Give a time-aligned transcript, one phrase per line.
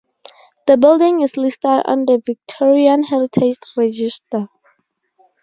[0.65, 4.47] The building is listed on the Victorian Heritage Register.